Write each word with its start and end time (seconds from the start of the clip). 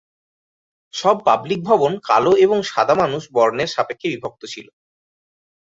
সব 0.93 1.15
পাবলিক 1.27 1.59
ভবন 1.63 1.91
কালো 2.09 2.31
এবং 2.45 2.57
সাদা 2.63 2.95
মানুষ 2.95 3.23
বর্ণের 3.35 3.69
সাপেক্ষে 3.75 4.07
বিভক্ত 4.13 4.41
ছিল। 4.53 4.67